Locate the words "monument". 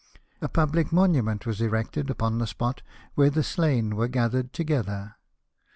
0.91-1.45